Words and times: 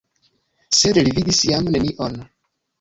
Sed 0.77 0.99
li 1.09 1.15
vidis 1.19 1.43
jam 1.53 1.71
nenion. 1.77 2.21